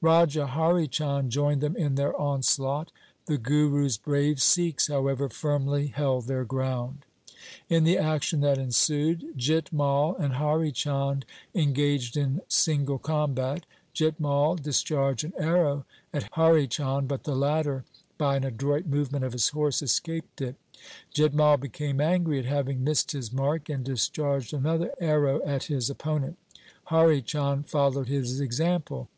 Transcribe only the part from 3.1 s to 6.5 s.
The Guru's brave Sikhs, how ever, firmly held their